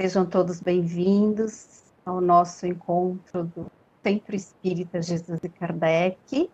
Sejam 0.00 0.24
todos 0.24 0.60
bem-vindos 0.60 1.82
ao 2.06 2.20
nosso 2.20 2.64
encontro 2.64 3.42
do 3.42 3.66
Centro 4.00 4.36
Espírita 4.36 5.02
Jesus 5.02 5.40
e 5.42 5.48
Kardec. 5.48 6.48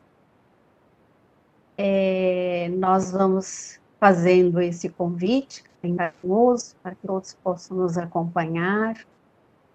É, 1.77 2.71
nós 2.71 3.12
vamos 3.12 3.79
fazendo 4.01 4.62
esse 4.62 4.88
convite 4.88 5.62
carinhoso 5.83 6.75
para 6.83 6.95
que 6.95 7.07
todos 7.07 7.34
possam 7.34 7.77
nos 7.77 7.98
acompanhar 7.98 8.96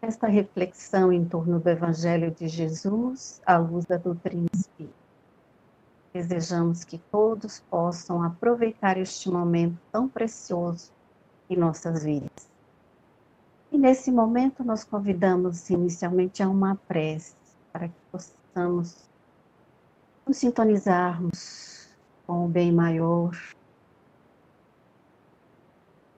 esta 0.02 0.26
reflexão 0.26 1.14
em 1.14 1.24
torno 1.24 1.60
do 1.60 1.70
Evangelho 1.70 2.32
de 2.32 2.48
Jesus 2.48 3.40
à 3.46 3.60
luz 3.60 3.86
da 3.86 3.98
doutrina 3.98 4.48
espírita. 4.52 4.96
Desejamos 6.12 6.84
que 6.84 6.98
todos 7.12 7.60
possam 7.70 8.24
aproveitar 8.24 8.98
este 8.98 9.30
momento 9.30 9.78
tão 9.92 10.10
precioso 10.10 10.92
em 11.48 11.56
nossas 11.56 12.04
vidas. 12.04 12.50
E 13.72 13.78
nesse 13.78 14.12
momento 14.12 14.64
nós 14.64 14.84
convidamos 14.84 15.70
inicialmente 15.70 16.42
a 16.42 16.50
uma 16.50 16.76
prece 16.76 17.36
para 17.72 17.88
que 17.88 17.96
possamos 18.12 19.08
nos 20.26 20.38
sintonizarmos 20.38 21.88
com 22.26 22.46
o 22.46 22.48
bem 22.48 22.72
maior, 22.72 23.32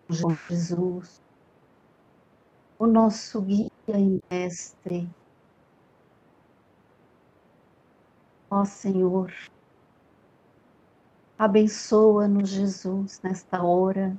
João 0.10 0.38
Jesus, 0.50 1.22
o 2.80 2.88
nosso 2.88 3.42
guia 3.42 3.70
e 3.90 4.22
mestre. 4.30 5.10
Ó 8.50 8.64
Senhor, 8.64 9.34
abençoa-nos, 11.38 12.50
Jesus, 12.50 13.20
nesta 13.22 13.62
hora 13.62 14.18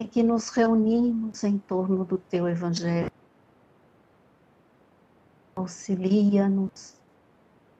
em 0.00 0.08
que 0.08 0.22
nos 0.22 0.48
reunimos 0.48 1.44
em 1.44 1.58
torno 1.58 2.04
do 2.04 2.18
Teu 2.18 2.48
Evangelho. 2.48 3.12
Auxilia-nos, 5.54 7.00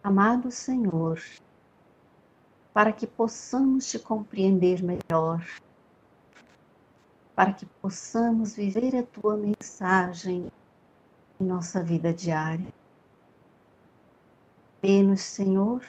amado 0.02 0.50
Senhor, 0.52 1.20
para 2.72 2.92
que 2.92 3.06
possamos 3.06 3.90
te 3.90 3.98
compreender 3.98 4.82
melhor 4.82 5.44
para 7.40 7.54
que 7.54 7.64
possamos 7.80 8.54
viver 8.54 8.94
a 8.94 9.02
tua 9.02 9.34
mensagem 9.34 10.52
em 11.40 11.44
nossa 11.46 11.82
vida 11.82 12.12
diária. 12.12 12.70
Dê-nos, 14.82 15.22
Senhor, 15.22 15.82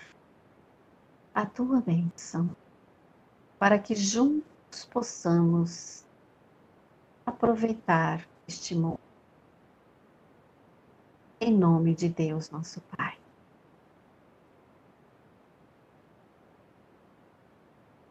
a 1.36 1.46
tua 1.46 1.82
bênção, 1.82 2.50
para 3.60 3.78
que 3.78 3.94
juntos 3.96 4.86
possamos 4.86 6.06
aproveitar 7.26 8.28
este 8.48 8.76
momento. 8.76 9.00
Em 11.40 11.52
nome 11.52 11.96
de 11.96 12.08
Deus, 12.08 12.50
nosso 12.52 12.82
Pai. 12.82 13.18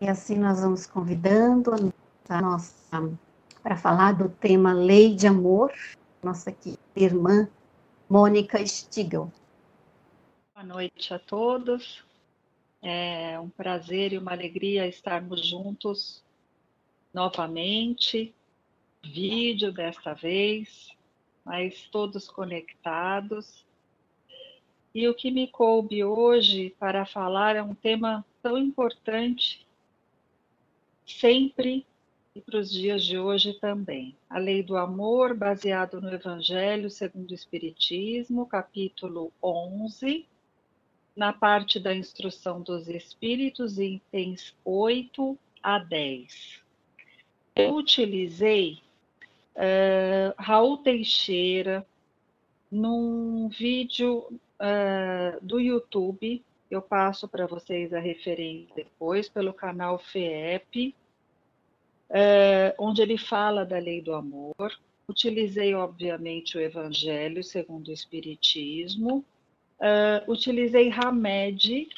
E 0.00 0.08
assim 0.08 0.36
nós 0.36 0.60
vamos 0.60 0.86
convidando 0.86 1.72
a 2.28 2.40
nossa 2.40 2.74
para 3.62 3.76
falar 3.76 4.12
do 4.12 4.28
tema 4.28 4.72
Lei 4.72 5.14
de 5.14 5.26
Amor, 5.26 5.72
nossa 6.22 6.54
irmã 6.96 7.48
Mônica 8.08 8.64
Stigl. 8.66 9.30
Boa 10.54 10.64
noite 10.64 11.12
a 11.12 11.18
todos. 11.18 12.02
É 12.82 13.38
um 13.38 13.50
prazer 13.50 14.14
e 14.14 14.18
uma 14.18 14.32
alegria 14.32 14.86
estarmos 14.86 15.46
juntos 15.46 16.24
novamente. 17.12 18.34
Vídeo 19.02 19.72
desta 19.72 20.14
vez, 20.14 20.90
mas 21.44 21.88
todos 21.90 22.28
conectados. 22.28 23.64
E 24.94 25.08
o 25.08 25.14
que 25.14 25.30
me 25.30 25.48
coube 25.48 26.04
hoje 26.04 26.74
para 26.78 27.06
falar 27.06 27.56
é 27.56 27.62
um 27.62 27.74
tema 27.74 28.24
tão 28.42 28.58
importante, 28.58 29.66
sempre 31.06 31.86
e 32.34 32.40
para 32.40 32.58
os 32.58 32.70
dias 32.70 33.04
de 33.04 33.18
hoje 33.18 33.54
também. 33.54 34.16
A 34.28 34.38
lei 34.38 34.62
do 34.62 34.76
amor, 34.76 35.34
baseado 35.34 36.00
no 36.00 36.12
Evangelho 36.12 36.90
segundo 36.90 37.30
o 37.30 37.34
Espiritismo, 37.34 38.46
capítulo 38.46 39.32
11, 39.42 40.26
na 41.16 41.32
parte 41.32 41.80
da 41.80 41.94
instrução 41.94 42.62
dos 42.62 42.88
Espíritos, 42.88 43.78
itens 43.78 44.54
8 44.64 45.38
a 45.62 45.78
10. 45.78 46.62
Eu 47.56 47.74
utilizei 47.74 48.78
uh, 49.60 50.34
Raul 50.36 50.78
Teixeira 50.78 51.86
num 52.70 53.48
vídeo 53.48 54.26
uh, 54.28 55.38
do 55.40 55.60
YouTube. 55.60 56.42
Eu 56.70 56.80
passo 56.80 57.28
para 57.28 57.46
vocês 57.46 57.92
a 57.92 57.98
referência 58.00 58.74
depois 58.74 59.28
pelo 59.28 59.52
canal 59.52 59.98
FEEP 59.98 60.94
é, 62.10 62.74
onde 62.76 63.00
ele 63.00 63.16
fala 63.16 63.64
da 63.64 63.78
lei 63.78 64.02
do 64.02 64.12
amor. 64.12 64.72
Utilizei, 65.08 65.74
obviamente, 65.74 66.58
o 66.58 66.60
Evangelho 66.60 67.42
segundo 67.44 67.88
o 67.88 67.92
Espiritismo. 67.92 69.24
Uh, 69.78 70.30
utilizei 70.30 70.90
Hamed 70.90 71.88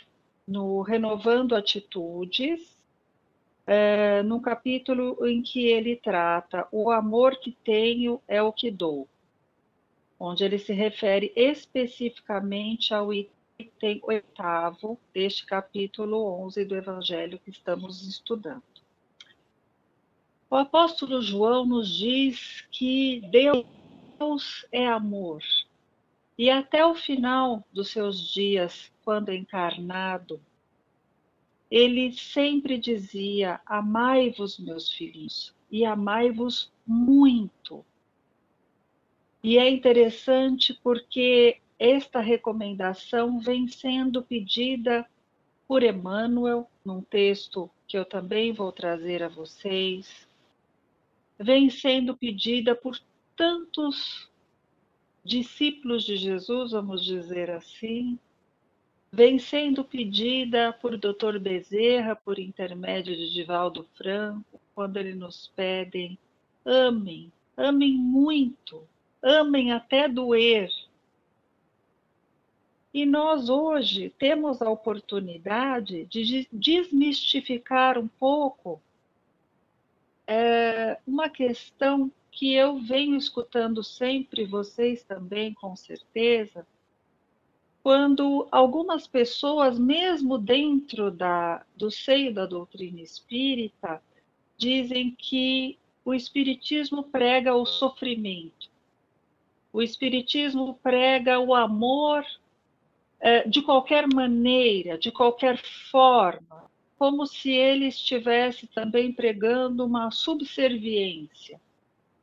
no 0.47 0.83
Renovando 0.83 1.55
Atitudes, 1.57 2.72
uh, 3.67 4.23
no 4.25 4.41
capítulo 4.41 5.27
em 5.27 5.43
que 5.43 5.67
ele 5.67 5.97
trata 5.97 6.67
o 6.73 6.91
amor 6.91 7.37
que 7.39 7.53
tenho 7.65 8.21
é 8.27 8.43
o 8.43 8.53
que 8.53 8.71
dou, 8.71 9.09
onde 10.19 10.45
ele 10.45 10.59
se 10.59 10.73
refere 10.73 11.33
especificamente 11.37 12.93
ao 12.95 13.13
item 13.13 14.01
oitavo 14.03 14.99
deste 15.13 15.47
capítulo 15.47 16.45
11 16.45 16.65
do 16.65 16.77
Evangelho 16.77 17.39
que 17.39 17.51
estamos 17.51 18.07
estudando. 18.07 18.63
O 20.51 20.57
apóstolo 20.57 21.23
João 21.23 21.65
nos 21.65 21.89
diz 21.89 22.61
que 22.71 23.23
Deus 23.31 24.67
é 24.71 24.87
amor. 24.87 25.43
E 26.37 26.51
até 26.51 26.85
o 26.85 26.95
final 26.95 27.65
dos 27.73 27.91
seus 27.91 28.33
dias, 28.33 28.93
quando 29.05 29.33
encarnado, 29.33 30.41
ele 31.73 32.13
sempre 32.13 32.77
dizia: 32.77 33.59
Amai-vos, 33.65 34.59
meus 34.59 34.93
filhos, 34.93 35.55
e 35.71 35.87
amai-vos 35.87 36.71
muito. 36.87 37.83
E 39.43 39.57
é 39.57 39.71
interessante 39.71 40.79
porque 40.83 41.63
esta 41.79 42.21
recomendação 42.21 43.41
vem 43.41 43.67
sendo 43.67 44.23
pedida 44.23 45.09
por 45.67 45.83
Emmanuel, 45.83 46.69
num 46.85 47.01
texto 47.01 47.71
que 47.89 47.97
eu 47.97 48.05
também 48.05 48.53
vou 48.53 48.71
trazer 48.71 49.23
a 49.23 49.29
vocês, 49.29 50.29
vem 51.39 51.71
sendo 51.71 52.15
pedida 52.15 52.75
por 52.75 53.01
tantos 53.35 54.29
discípulos 55.25 56.05
de 56.05 56.19
Jesus, 56.19 56.73
vamos 56.73 57.03
dizer 57.03 57.51
assim, 57.51 58.19
vem 59.13 59.39
sendo 59.39 59.85
pedida 59.85 60.73
por 60.73 60.97
Dr. 60.97 61.39
Bezerra, 61.39 62.17
por 62.17 62.39
intermédio 62.39 63.15
de 63.15 63.31
Divaldo 63.31 63.87
Franco, 63.95 64.59
quando 64.75 64.97
ele 64.97 65.15
nos 65.15 65.53
pedem, 65.55 66.19
amem, 66.65 67.31
amem 67.57 67.93
muito, 67.93 68.89
amem 69.23 69.71
até 69.71 70.09
doer. 70.09 70.71
E 72.95 73.05
nós 73.05 73.49
hoje 73.49 74.11
temos 74.19 74.63
a 74.63 74.71
oportunidade 74.71 76.07
de 76.07 76.49
desmistificar 76.51 77.99
um 77.99 78.09
pouco 78.09 78.81
é 80.27 80.99
uma 81.07 81.29
questão 81.29 82.11
que 82.31 82.55
eu 82.55 82.79
venho 82.79 83.17
escutando 83.17 83.83
sempre, 83.83 84.47
vocês 84.47 85.03
também, 85.05 85.53
com 85.53 85.77
certeza, 85.77 86.67
quando 87.83 88.47
algumas 88.53 89.07
pessoas, 89.07 89.79
mesmo 89.79 90.39
dentro 90.39 91.11
da, 91.11 91.65
do 91.77 91.91
seio 91.91 92.33
da 92.33 92.47
doutrina 92.47 93.01
espírita, 93.01 94.01
dizem 94.57 95.15
que 95.19 95.77
o 96.05 96.15
espiritismo 96.15 97.03
prega 97.03 97.55
o 97.55 97.67
sofrimento, 97.67 98.71
o 99.73 99.83
espiritismo 99.83 100.79
prega 100.83 101.41
o 101.41 101.55
amor 101.55 102.25
é, 103.19 103.49
de 103.49 103.63
qualquer 103.63 104.07
maneira, 104.07 104.97
de 104.97 105.11
qualquer 105.11 105.59
forma, 105.91 106.71
como 106.99 107.27
se 107.27 107.51
ele 107.51 107.87
estivesse 107.87 108.67
também 108.69 109.13
pregando 109.13 109.85
uma 109.85 110.11
subserviência, 110.13 111.61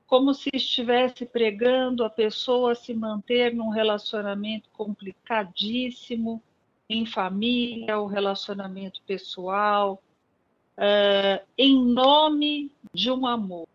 como 0.10 0.34
se 0.34 0.50
estivesse 0.52 1.24
pregando 1.24 2.04
a 2.04 2.10
pessoa 2.10 2.74
se 2.74 2.96
manter 2.96 3.54
num 3.54 3.70
relacionamento 3.70 4.68
complicadíssimo, 4.72 6.42
em 6.90 7.06
família, 7.06 8.00
o 8.00 8.08
relacionamento 8.08 9.04
pessoal, 9.04 10.02
uh, 10.76 11.46
em 11.56 11.86
nome 11.86 12.72
de 12.92 13.12
um 13.12 13.28
amor. 13.28 13.68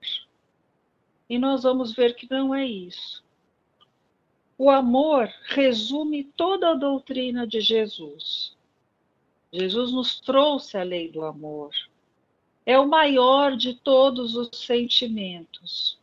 E 1.31 1.39
nós 1.39 1.63
vamos 1.63 1.95
ver 1.95 2.17
que 2.17 2.29
não 2.29 2.53
é 2.53 2.67
isso. 2.67 3.23
O 4.59 4.69
amor 4.69 5.33
resume 5.47 6.25
toda 6.25 6.73
a 6.73 6.75
doutrina 6.75 7.47
de 7.47 7.61
Jesus. 7.61 8.57
Jesus 9.53 9.93
nos 9.93 10.19
trouxe 10.19 10.77
a 10.77 10.83
lei 10.83 11.09
do 11.09 11.25
amor. 11.25 11.71
É 12.67 12.77
o 12.77 12.89
maior 12.89 13.57
de 13.57 13.75
todos 13.75 14.35
os 14.35 14.51
sentimentos. 14.59 16.03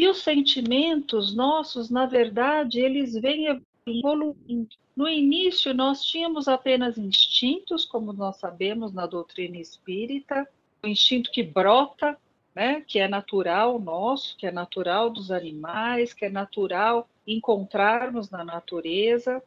E 0.00 0.08
os 0.08 0.22
sentimentos 0.22 1.34
nossos, 1.34 1.90
na 1.90 2.06
verdade, 2.06 2.80
eles 2.80 3.12
vêm 3.12 3.60
evoluindo. 3.86 4.74
No 4.96 5.06
início, 5.06 5.74
nós 5.74 6.02
tínhamos 6.02 6.48
apenas 6.48 6.96
instintos, 6.96 7.84
como 7.84 8.10
nós 8.10 8.38
sabemos 8.38 8.94
na 8.94 9.04
doutrina 9.04 9.58
espírita, 9.58 10.48
o 10.82 10.86
instinto 10.86 11.30
que 11.30 11.42
brota, 11.42 12.18
né, 12.54 12.80
que 12.80 12.98
é 12.98 13.06
natural 13.06 13.78
nosso, 13.78 14.38
que 14.38 14.46
é 14.46 14.50
natural 14.50 15.10
dos 15.10 15.30
animais, 15.30 16.14
que 16.14 16.24
é 16.24 16.30
natural 16.30 17.06
encontrarmos 17.26 18.30
na 18.30 18.42
natureza. 18.42 19.42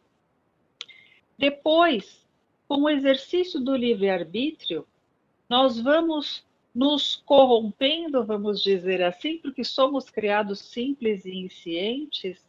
Depois, 1.36 2.24
com 2.68 2.84
o 2.84 2.90
exercício 2.92 3.60
do 3.60 3.76
livre-arbítrio, 3.76 4.86
nós 5.50 5.80
vamos 5.80 6.46
nos 6.74 7.16
corrompendo, 7.16 8.25
vamos 8.25 8.64
dizer 8.64 9.04
assim, 9.04 9.38
porque 9.38 9.64
somos 9.64 10.10
criados 10.10 10.60
simples 10.60 11.25
e 11.25 11.36
inscientes, 11.36 12.44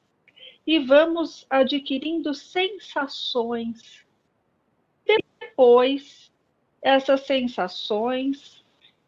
e 0.66 0.78
vamos 0.78 1.46
adquirindo 1.50 2.32
sensações. 2.32 4.04
Depois, 5.04 6.32
essas 6.80 7.20
sensações, 7.26 8.64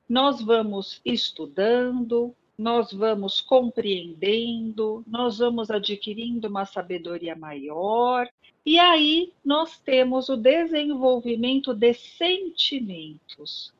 nós 0.08 0.42
vamos 0.42 1.00
estudando, 1.04 2.34
nós 2.58 2.92
vamos 2.92 3.40
compreendendo, 3.40 5.02
nós 5.06 5.38
vamos 5.38 5.70
adquirindo 5.70 6.48
uma 6.48 6.64
sabedoria 6.64 7.34
maior, 7.34 8.28
e 8.64 8.78
aí 8.78 9.32
nós 9.44 9.78
temos 9.78 10.28
o 10.28 10.36
desenvolvimento 10.36 11.74
de 11.74 11.94
sentimentos. 11.94 13.75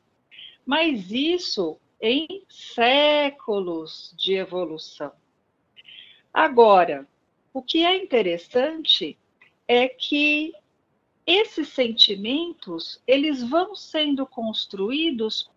Mas 0.67 1.11
isso 1.13 1.79
em 2.01 2.43
séculos 2.49 4.13
de 4.17 4.33
evolução. 4.33 5.13
Agora, 6.33 7.07
o 7.53 7.61
que 7.61 7.85
é 7.85 7.95
interessante 7.95 9.17
é 9.65 9.87
que 9.87 10.53
esses 11.25 11.69
sentimentos, 11.69 13.01
eles 13.07 13.41
vão 13.41 13.75
sendo 13.75 14.27
construídos 14.27 15.49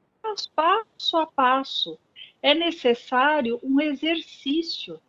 passo 0.55 1.17
a 1.17 1.27
passo. 1.27 1.99
É 2.41 2.55
necessário 2.55 3.59
um 3.65 3.81
exercício 3.81 5.01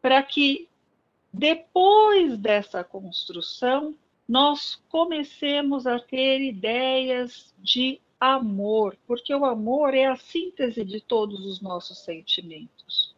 para 0.00 0.22
que 0.22 0.68
depois 1.32 2.38
dessa 2.38 2.84
construção 2.84 3.96
nós 4.28 4.76
comecemos 4.88 5.88
a 5.88 5.98
ter 5.98 6.40
ideias 6.40 7.52
de 7.58 8.00
amor, 8.20 8.96
porque 9.06 9.34
o 9.34 9.46
amor 9.46 9.94
é 9.94 10.04
a 10.04 10.16
síntese 10.16 10.84
de 10.84 11.00
todos 11.00 11.46
os 11.46 11.60
nossos 11.60 11.98
sentimentos. 11.98 13.14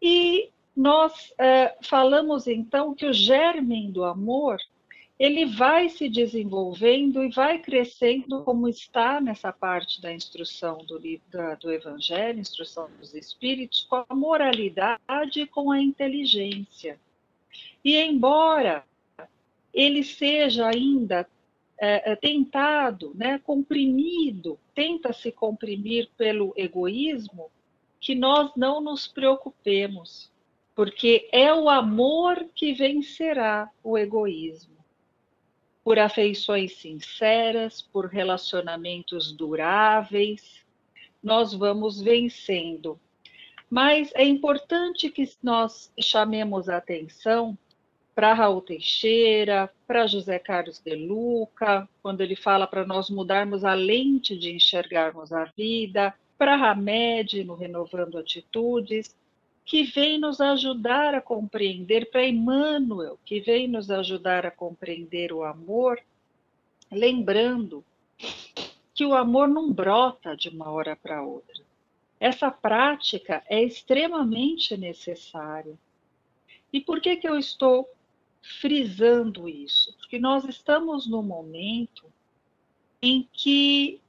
E 0.00 0.50
nós 0.76 1.34
é, 1.36 1.76
falamos 1.82 2.46
então 2.46 2.94
que 2.94 3.06
o 3.06 3.12
germe 3.12 3.90
do 3.90 4.04
amor 4.04 4.58
ele 5.18 5.46
vai 5.46 5.88
se 5.88 6.08
desenvolvendo 6.08 7.22
e 7.22 7.30
vai 7.30 7.58
crescendo, 7.58 8.42
como 8.42 8.68
está 8.68 9.20
nessa 9.20 9.52
parte 9.52 10.02
da 10.02 10.12
instrução 10.12 10.78
do 10.78 10.98
livro 10.98 11.24
do 11.60 11.72
Evangelho, 11.72 12.40
instrução 12.40 12.88
dos 12.98 13.14
Espíritos, 13.14 13.86
com 13.88 14.04
a 14.08 14.14
moralidade 14.14 15.40
e 15.40 15.46
com 15.46 15.70
a 15.70 15.80
inteligência. 15.80 16.98
E 17.84 17.96
embora 17.96 18.84
ele 19.72 20.02
seja 20.02 20.66
ainda 20.66 21.28
é, 21.78 22.12
é, 22.12 22.16
tentado, 22.16 23.12
né, 23.14 23.38
comprimido, 23.38 24.58
tenta 24.74 25.12
se 25.12 25.32
comprimir 25.32 26.08
pelo 26.16 26.52
egoísmo, 26.56 27.50
que 28.00 28.14
nós 28.14 28.52
não 28.56 28.80
nos 28.80 29.08
preocupemos, 29.08 30.30
porque 30.74 31.28
é 31.32 31.52
o 31.52 31.68
amor 31.68 32.48
que 32.54 32.72
vencerá 32.74 33.70
o 33.82 33.96
egoísmo. 33.96 34.74
Por 35.82 35.98
afeições 35.98 36.76
sinceras, 36.76 37.82
por 37.82 38.06
relacionamentos 38.06 39.32
duráveis, 39.32 40.64
nós 41.22 41.52
vamos 41.52 42.00
vencendo. 42.00 42.98
Mas 43.68 44.12
é 44.14 44.24
importante 44.24 45.10
que 45.10 45.28
nós 45.42 45.92
chamemos 46.00 46.68
a 46.68 46.76
atenção 46.76 47.58
para 48.14 48.32
Raul 48.32 48.60
Teixeira, 48.60 49.70
para 49.86 50.06
José 50.06 50.38
Carlos 50.38 50.78
de 50.78 50.94
Luca, 50.94 51.88
quando 52.02 52.20
ele 52.20 52.36
fala 52.36 52.66
para 52.66 52.86
nós 52.86 53.10
mudarmos 53.10 53.64
a 53.64 53.74
lente 53.74 54.38
de 54.38 54.54
enxergarmos 54.54 55.32
a 55.32 55.44
vida, 55.56 56.14
para 56.38 56.54
Hamed, 56.54 57.44
no 57.44 57.54
Renovando 57.54 58.18
Atitudes, 58.18 59.16
que 59.64 59.82
vem 59.82 60.18
nos 60.18 60.40
ajudar 60.40 61.14
a 61.14 61.20
compreender, 61.20 62.10
para 62.10 62.26
Emmanuel, 62.26 63.18
que 63.24 63.40
vem 63.40 63.66
nos 63.66 63.90
ajudar 63.90 64.46
a 64.46 64.50
compreender 64.50 65.32
o 65.32 65.42
amor, 65.42 65.98
lembrando 66.92 67.84
que 68.94 69.04
o 69.04 69.14
amor 69.14 69.48
não 69.48 69.72
brota 69.72 70.36
de 70.36 70.48
uma 70.50 70.70
hora 70.70 70.94
para 70.94 71.22
outra. 71.22 71.64
Essa 72.20 72.50
prática 72.50 73.42
é 73.48 73.62
extremamente 73.62 74.76
necessária. 74.76 75.74
E 76.72 76.80
por 76.80 77.00
que, 77.00 77.16
que 77.16 77.28
eu 77.28 77.38
estou 77.38 77.88
frisando 78.44 79.48
isso, 79.48 79.94
porque 79.96 80.18
nós 80.18 80.44
estamos 80.44 81.06
no 81.06 81.22
momento 81.22 82.04
em 83.00 83.26
que 83.32 84.00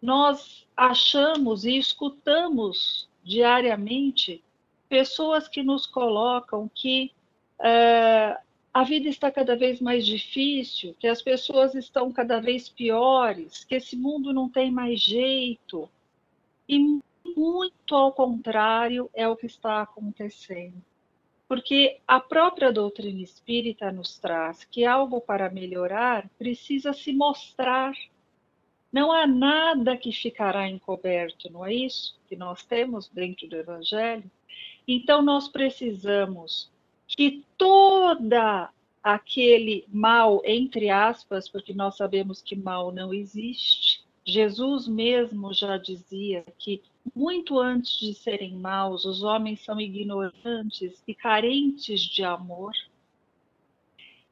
nós 0.00 0.66
achamos 0.74 1.66
e 1.66 1.76
escutamos 1.76 3.08
diariamente 3.22 4.42
pessoas 4.88 5.46
que 5.46 5.62
nos 5.62 5.86
colocam 5.86 6.70
que 6.74 7.12
é, 7.60 8.38
a 8.72 8.82
vida 8.82 9.10
está 9.10 9.30
cada 9.30 9.54
vez 9.54 9.78
mais 9.78 10.06
difícil, 10.06 10.96
que 10.98 11.06
as 11.06 11.20
pessoas 11.20 11.74
estão 11.74 12.10
cada 12.10 12.40
vez 12.40 12.70
piores, 12.70 13.62
que 13.64 13.74
esse 13.74 13.94
mundo 13.94 14.32
não 14.32 14.48
tem 14.48 14.70
mais 14.70 15.00
jeito. 15.00 15.86
E 16.66 16.98
muito 17.36 17.94
ao 17.94 18.12
contrário 18.12 19.10
é 19.12 19.28
o 19.28 19.36
que 19.36 19.46
está 19.46 19.82
acontecendo 19.82 20.82
porque 21.50 21.98
a 22.06 22.20
própria 22.20 22.72
doutrina 22.72 23.20
espírita 23.22 23.90
nos 23.90 24.16
traz 24.20 24.62
que 24.62 24.84
algo 24.84 25.20
para 25.20 25.50
melhorar 25.50 26.30
precisa 26.38 26.92
se 26.92 27.12
mostrar. 27.12 27.92
Não 28.92 29.10
há 29.10 29.26
nada 29.26 29.96
que 29.96 30.12
ficará 30.12 30.68
encoberto, 30.68 31.50
não 31.52 31.66
é 31.66 31.74
isso 31.74 32.16
que 32.28 32.36
nós 32.36 32.62
temos 32.62 33.08
dentro 33.08 33.48
do 33.48 33.56
Evangelho? 33.56 34.30
Então, 34.86 35.22
nós 35.22 35.48
precisamos 35.48 36.70
que 37.08 37.44
toda 37.58 38.70
aquele 39.02 39.84
mal, 39.88 40.40
entre 40.44 40.88
aspas, 40.88 41.48
porque 41.48 41.74
nós 41.74 41.96
sabemos 41.96 42.40
que 42.40 42.54
mal 42.54 42.92
não 42.92 43.12
existe, 43.12 44.04
Jesus 44.24 44.86
mesmo 44.86 45.52
já 45.52 45.76
dizia 45.76 46.44
que 46.56 46.80
muito 47.14 47.58
antes 47.58 47.98
de 47.98 48.14
serem 48.14 48.56
maus, 48.56 49.04
os 49.04 49.22
homens 49.22 49.60
são 49.64 49.80
ignorantes 49.80 51.02
e 51.06 51.14
carentes 51.14 52.00
de 52.00 52.24
amor. 52.24 52.72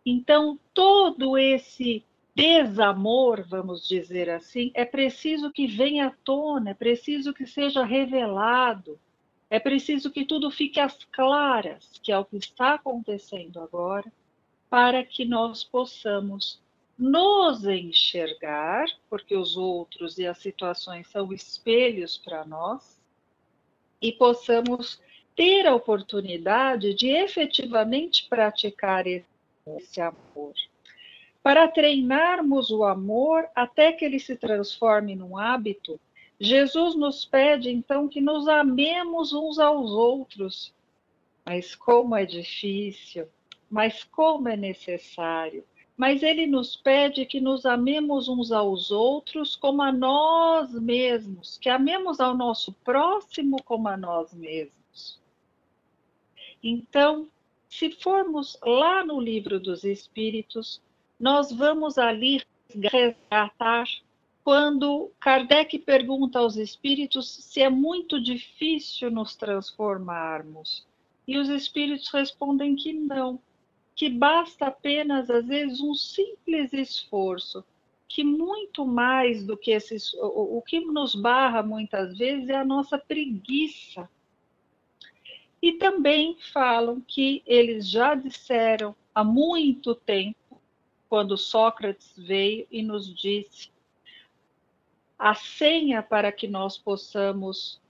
Então, 0.05 0.59
todo 0.73 1.37
esse 1.37 2.05
desamor, 2.35 3.43
vamos 3.43 3.87
dizer 3.87 4.31
assim, 4.31 4.71
é 4.73 4.85
preciso 4.85 5.51
que 5.51 5.67
venha 5.67 6.07
à 6.07 6.11
tona, 6.11 6.71
é 6.71 6.75
preciso 6.75 7.35
que 7.35 7.47
seja 7.47 7.85
revelado, 7.85 8.99
é 9.51 9.59
preciso 9.59 10.11
que 10.11 10.25
tudo 10.25 10.51
fique 10.51 10.79
às 10.79 11.05
claras, 11.05 11.99
que 12.03 12.13
é 12.13 12.19
o 12.19 12.25
que 12.25 12.37
está 12.37 12.75
acontecendo 12.75 13.61
agora, 13.61 14.11
para 14.71 15.03
que 15.03 15.25
nós 15.25 15.65
possamos 15.65 16.63
nos 16.99 17.65
enxergar, 17.65 18.87
porque 19.09 19.37
os 19.37 19.57
outros 19.57 20.19
e 20.19 20.27
as 20.27 20.39
situações 20.39 21.07
são 21.09 21.33
espelhos 21.33 22.19
para 22.19 22.45
nós, 22.45 22.99
e 24.03 24.13
possamos 24.13 25.01
ter 25.37 25.67
a 25.67 25.75
oportunidade 25.75 26.93
de 26.95 27.09
efetivamente 27.09 28.27
praticar 28.29 29.07
esse 29.07 30.01
amor. 30.01 30.53
Para 31.41 31.69
treinarmos 31.69 32.71
o 32.71 32.83
amor 32.83 33.49
até 33.55 33.93
que 33.93 34.05
ele 34.05 34.19
se 34.19 34.37
transforme 34.37 35.15
num 35.15 35.39
hábito, 35.39 36.01
Jesus 36.41 36.97
nos 36.97 37.25
pede 37.25 37.71
então 37.71 38.09
que 38.09 38.21
nos 38.21 38.49
amemos 38.49 39.33
uns 39.33 39.59
aos 39.59 39.91
outros. 39.91 40.75
Mas 41.45 41.75
como 41.75 42.15
é 42.17 42.27
difícil, 42.27 43.29
mas 43.71 44.05
como 44.05 44.49
é 44.49 44.57
necessário 44.57 45.65
mas 45.99 46.23
ele 46.23 46.47
nos 46.47 46.77
pede 46.77 47.27
que 47.27 47.41
nos 47.41 47.67
amemos 47.67 48.29
uns 48.29 48.53
aos 48.53 48.93
outros 48.93 49.57
como 49.57 49.83
a 49.83 49.91
nós 49.91 50.73
mesmos, 50.73 51.59
que 51.59 51.69
amemos 51.69 52.21
ao 52.21 52.37
nosso 52.37 52.73
próximo 52.85 53.61
como 53.65 53.89
a 53.89 53.97
nós 53.97 54.33
mesmos. 54.33 55.21
Então, 56.63 57.27
se 57.69 57.91
formos 57.91 58.57
lá 58.65 59.05
no 59.05 59.21
livro 59.21 59.59
dos 59.59 59.83
Espíritos, 59.83 60.81
nós 61.19 61.51
vamos 61.51 61.99
ali 61.99 62.43
resgatar 62.73 63.89
quando 64.45 65.11
Kardec 65.19 65.79
pergunta 65.81 66.39
aos 66.39 66.57
espíritos 66.57 67.29
se 67.29 67.61
é 67.61 67.69
muito 67.69 68.23
difícil 68.23 69.11
nos 69.11 69.35
transformarmos. 69.35 70.87
E 71.27 71.37
os 71.37 71.49
espíritos 71.49 72.09
respondem 72.09 72.77
que 72.77 72.93
não, 72.93 73.41
que 73.99 74.09
basta 74.09 74.69
apenas, 74.69 75.29
às 75.29 75.45
vezes, 75.45 75.81
um 75.81 75.93
simples 75.93 76.73
esforço, 76.73 77.65
que 78.07 78.23
muito 78.23 78.87
mais 78.87 79.45
do 79.45 79.57
que 79.57 79.73
esses. 79.73 80.15
O, 80.15 80.59
o 80.59 80.63
que 80.63 80.79
nos 80.79 81.17
barra 81.17 81.65
muitas 81.65 82.17
vezes 82.17 82.49
é 82.49 82.55
a 82.55 82.65
nossa 82.65 82.97
preguiça. 82.97 84.09
E 85.61 85.73
também 85.73 86.37
falam 86.53 87.01
que 87.01 87.43
eles 87.45 87.91
já 87.91 88.15
disseram 88.15 88.95
há 89.13 89.25
muito 89.25 89.97
tempo, 89.97 90.61
quando 91.09 91.37
Sócrates 91.37 92.15
veio 92.17 92.69
e 92.71 92.83
nos 92.83 93.13
disse 93.13 93.69
a 95.19 95.35
senha 95.35 96.05
para 96.05 96.31
que 96.31 96.47
nós 96.47 96.79
possamos 96.79 97.81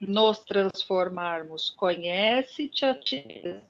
nos 0.00 0.40
transformarmos. 0.40 1.70
Conhece-te 1.70 2.84
a 2.84 2.94
ti. 2.96 3.62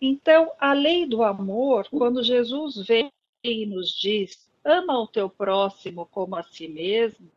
Então, 0.00 0.52
a 0.58 0.72
lei 0.72 1.06
do 1.06 1.22
amor, 1.22 1.88
quando 1.90 2.22
Jesus 2.22 2.76
vem 2.86 3.12
e 3.42 3.66
nos 3.66 3.90
diz, 3.98 4.48
ama 4.64 4.98
o 4.98 5.06
teu 5.06 5.28
próximo 5.28 6.06
como 6.06 6.36
a 6.36 6.42
si 6.42 6.68
mesmo, 6.68 7.30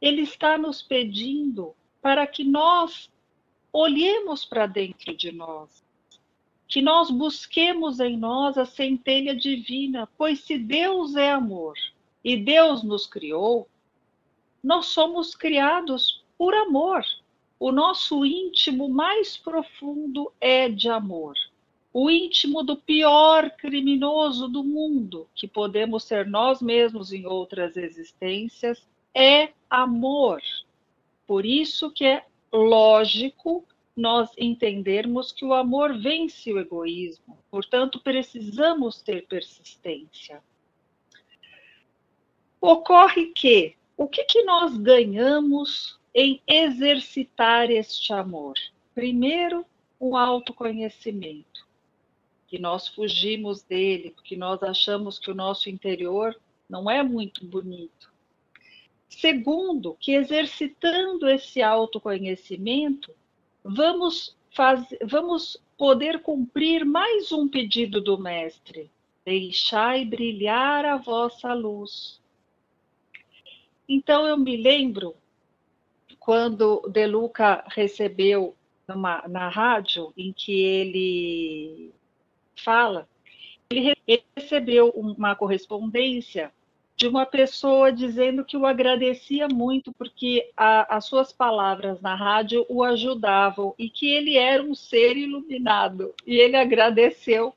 ele 0.00 0.22
está 0.22 0.56
nos 0.58 0.82
pedindo 0.82 1.74
para 2.00 2.26
que 2.26 2.44
nós 2.44 3.10
olhemos 3.72 4.44
para 4.44 4.66
dentro 4.66 5.16
de 5.16 5.32
nós, 5.32 5.82
que 6.68 6.80
nós 6.80 7.10
busquemos 7.10 8.00
em 8.00 8.16
nós 8.16 8.56
a 8.56 8.64
centelha 8.64 9.34
divina, 9.34 10.08
pois 10.16 10.40
se 10.40 10.56
Deus 10.58 11.16
é 11.16 11.32
amor, 11.32 11.74
e 12.22 12.36
Deus 12.36 12.82
nos 12.82 13.06
criou, 13.06 13.68
nós 14.62 14.86
somos 14.86 15.34
criados 15.34 16.24
por 16.38 16.54
amor. 16.54 17.04
O 17.66 17.72
nosso 17.72 18.26
íntimo 18.26 18.90
mais 18.90 19.38
profundo 19.38 20.30
é 20.38 20.68
de 20.68 20.90
amor. 20.90 21.34
O 21.94 22.10
íntimo 22.10 22.62
do 22.62 22.76
pior 22.76 23.50
criminoso 23.52 24.48
do 24.48 24.62
mundo, 24.62 25.26
que 25.34 25.48
podemos 25.48 26.04
ser 26.04 26.26
nós 26.26 26.60
mesmos 26.60 27.10
em 27.10 27.24
outras 27.24 27.74
existências, 27.78 28.86
é 29.14 29.48
amor. 29.70 30.42
Por 31.26 31.46
isso 31.46 31.90
que 31.90 32.04
é 32.04 32.26
lógico 32.52 33.64
nós 33.96 34.28
entendermos 34.36 35.32
que 35.32 35.46
o 35.46 35.54
amor 35.54 35.98
vence 35.98 36.52
o 36.52 36.58
egoísmo. 36.58 37.38
Portanto, 37.50 37.98
precisamos 37.98 39.00
ter 39.00 39.26
persistência. 39.26 40.42
Ocorre 42.60 43.28
que 43.28 43.74
o 43.96 44.06
que, 44.06 44.22
que 44.24 44.42
nós 44.42 44.76
ganhamos 44.76 45.98
em 46.14 46.40
exercitar 46.46 47.70
este 47.70 48.12
amor? 48.12 48.54
Primeiro, 48.94 49.66
um 50.00 50.16
autoconhecimento, 50.16 51.66
que 52.46 52.58
nós 52.58 52.86
fugimos 52.86 53.62
dele, 53.62 54.10
porque 54.10 54.36
nós 54.36 54.62
achamos 54.62 55.18
que 55.18 55.30
o 55.30 55.34
nosso 55.34 55.68
interior 55.68 56.38
não 56.68 56.88
é 56.88 57.02
muito 57.02 57.44
bonito. 57.44 58.12
Segundo, 59.08 59.96
que 59.98 60.12
exercitando 60.12 61.28
esse 61.28 61.62
autoconhecimento, 61.62 63.12
vamos, 63.64 64.36
vamos 65.04 65.60
poder 65.76 66.22
cumprir 66.22 66.84
mais 66.84 67.32
um 67.32 67.48
pedido 67.48 68.00
do 68.00 68.18
Mestre: 68.18 68.90
deixai 69.24 70.04
brilhar 70.04 70.84
a 70.84 70.96
vossa 70.96 71.52
luz. 71.52 72.20
Então 73.88 74.26
eu 74.26 74.36
me 74.36 74.56
lembro 74.56 75.14
quando 76.24 76.80
De 76.88 77.06
Luca 77.06 77.62
recebeu 77.68 78.56
numa, 78.88 79.22
na 79.28 79.50
rádio 79.50 80.10
em 80.16 80.32
que 80.32 80.58
ele 80.58 81.92
fala, 82.56 83.06
ele 83.68 83.94
recebeu 84.34 84.88
uma 84.96 85.36
correspondência 85.36 86.50
de 86.96 87.06
uma 87.06 87.26
pessoa 87.26 87.92
dizendo 87.92 88.42
que 88.42 88.56
o 88.56 88.64
agradecia 88.64 89.48
muito 89.48 89.92
porque 89.92 90.50
a, 90.56 90.96
as 90.96 91.04
suas 91.04 91.30
palavras 91.30 92.00
na 92.00 92.14
rádio 92.14 92.64
o 92.70 92.82
ajudavam 92.82 93.74
e 93.78 93.90
que 93.90 94.08
ele 94.08 94.38
era 94.38 94.62
um 94.62 94.74
ser 94.74 95.18
iluminado. 95.18 96.14
E 96.26 96.36
ele 96.36 96.56
agradeceu 96.56 97.54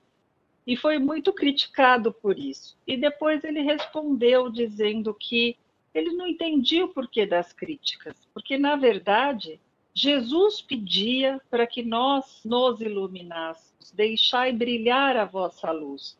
e 0.65 0.75
foi 0.75 0.99
muito 0.99 1.31
criticado 1.31 2.11
por 2.11 2.37
isso. 2.37 2.77
E 2.85 2.97
depois 2.97 3.45
ele 3.45 3.61
respondeu 3.61 4.49
dizendo 4.49 5.13
que 5.13 5.55
ele 5.97 6.11
não 6.11 6.27
entendia 6.27 6.85
o 6.85 6.93
porquê 6.93 7.25
das 7.25 7.51
críticas, 7.51 8.15
porque, 8.31 8.55
na 8.55 8.75
verdade, 8.75 9.59
Jesus 9.95 10.61
pedia 10.61 11.41
para 11.49 11.65
que 11.65 11.81
nós 11.81 12.41
nos 12.45 12.79
iluminássemos, 12.79 13.91
deixai 13.91 14.53
brilhar 14.53 15.17
a 15.17 15.25
vossa 15.25 15.71
luz. 15.71 16.15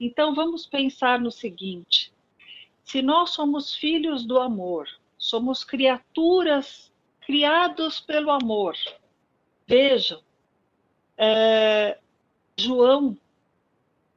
Então, 0.00 0.34
vamos 0.34 0.66
pensar 0.66 1.20
no 1.20 1.30
seguinte: 1.30 2.12
se 2.82 3.00
nós 3.00 3.30
somos 3.30 3.72
filhos 3.72 4.24
do 4.24 4.40
amor, 4.40 4.88
somos 5.16 5.62
criaturas 5.62 6.92
criados 7.20 8.00
pelo 8.00 8.32
amor, 8.32 8.74
vejam, 9.68 10.20
é, 11.16 11.96
João 12.56 13.16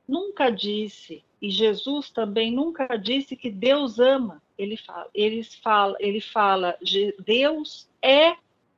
nunca 0.08 0.50
disse, 0.50 1.24
e 1.40 1.52
Jesus 1.52 2.10
também 2.10 2.52
nunca 2.52 2.98
disse 2.98 3.36
que 3.36 3.52
Deus 3.52 4.00
ama 4.00 4.42
ele 4.58 4.78
fala, 4.78 5.10
eles 5.14 5.56
fala, 5.56 5.98
ele 6.00 6.22
fala, 6.22 6.78
Deus 7.20 7.90
é 8.02 8.36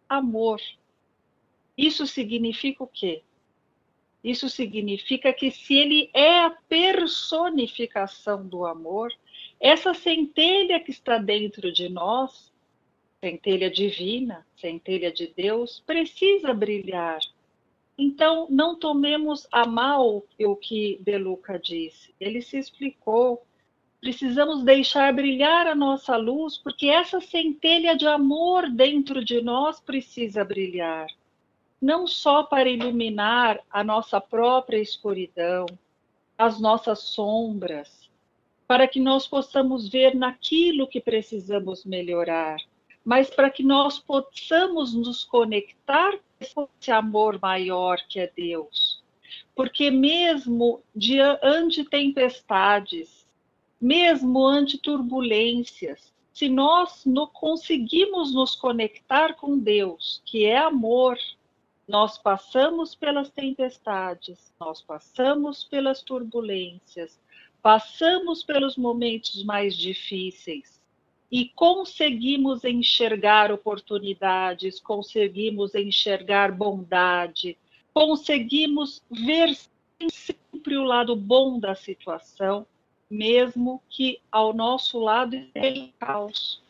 amor. 0.09 0.59
Isso 1.77 2.07
significa 2.07 2.83
o 2.83 2.87
quê? 2.87 3.21
Isso 4.23 4.49
significa 4.49 5.31
que 5.31 5.51
se 5.51 5.75
ele 5.75 6.09
é 6.13 6.39
a 6.39 6.49
personificação 6.49 8.45
do 8.45 8.65
amor, 8.65 9.13
essa 9.59 9.93
centelha 9.93 10.79
que 10.79 10.91
está 10.91 11.17
dentro 11.17 11.71
de 11.71 11.87
nós, 11.87 12.51
centelha 13.21 13.69
divina, 13.69 14.45
centelha 14.55 15.11
de 15.11 15.27
Deus, 15.27 15.81
precisa 15.85 16.53
brilhar. 16.53 17.19
Então, 17.97 18.47
não 18.49 18.77
tomemos 18.77 19.47
a 19.51 19.65
mal 19.65 20.23
o 20.39 20.55
que 20.55 20.99
De 21.01 21.17
Luca 21.17 21.57
disse. 21.57 22.13
Ele 22.19 22.41
se 22.41 22.57
explicou 22.57 23.43
Precisamos 23.99 24.63
deixar 24.63 25.11
brilhar 25.11 25.65
a 25.65 25.73
nossa 25.73 26.15
luz, 26.15 26.57
porque 26.57 26.87
essa 26.87 27.19
centelha 27.19 27.95
de 27.95 28.07
amor 28.07 28.69
dentro 28.69 29.25
de 29.25 29.41
nós 29.41 29.79
precisa 29.79 30.45
brilhar. 30.45 31.07
Não 31.81 32.05
só 32.05 32.43
para 32.43 32.69
iluminar 32.69 33.59
a 33.71 33.83
nossa 33.83 34.21
própria 34.21 34.77
escuridão, 34.77 35.65
as 36.37 36.59
nossas 36.59 36.99
sombras, 36.99 38.07
para 38.67 38.87
que 38.87 38.99
nós 38.99 39.27
possamos 39.27 39.87
ver 39.89 40.13
naquilo 40.13 40.87
que 40.87 41.01
precisamos 41.01 41.83
melhorar, 41.83 42.57
mas 43.03 43.29
para 43.29 43.49
que 43.49 43.63
nós 43.63 43.97
possamos 43.97 44.93
nos 44.93 45.23
conectar 45.23 46.19
com 46.53 46.67
esse 46.79 46.91
amor 46.91 47.39
maior 47.41 47.97
que 48.07 48.19
é 48.19 48.31
Deus. 48.35 49.01
Porque 49.55 49.89
mesmo 49.89 50.83
diante 50.95 51.83
de 51.83 51.89
tempestades, 51.89 53.16
mesmo 53.79 54.45
ante 54.45 54.77
turbulências, 54.77 56.11
se 56.33 56.49
nós 56.49 57.03
não 57.05 57.27
conseguimos 57.27 58.33
nos 58.33 58.55
conectar 58.55 59.33
com 59.33 59.57
Deus, 59.57 60.21
que 60.25 60.45
é 60.45 60.57
amor, 60.57 61.17
nós 61.87 62.17
passamos 62.17 62.93
pelas 62.93 63.29
tempestades, 63.29 64.53
nós 64.59 64.81
passamos 64.81 65.63
pelas 65.63 66.01
turbulências, 66.01 67.19
passamos 67.61 68.43
pelos 68.43 68.77
momentos 68.77 69.43
mais 69.43 69.75
difíceis 69.75 70.81
e 71.31 71.49
conseguimos 71.49 72.63
enxergar 72.63 73.51
oportunidades, 73.51 74.79
conseguimos 74.79 75.75
enxergar 75.75 76.51
bondade, 76.51 77.57
conseguimos 77.93 79.01
ver 79.09 79.57
sempre 80.11 80.77
o 80.77 80.83
lado 80.83 81.15
bom 81.15 81.59
da 81.59 81.73
situação 81.73 82.65
mesmo 83.09 83.81
que 83.89 84.19
ao 84.31 84.53
nosso 84.53 84.99
lado 84.99 85.35
esteja 85.35 85.89
caos. 85.99 86.61